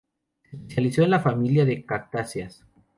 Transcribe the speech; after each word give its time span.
Se 0.41 0.55
especializó 0.57 1.03
en 1.03 1.11
la 1.11 1.19
familia 1.19 1.63
de 1.63 1.85
Cactáceas. 1.85 2.65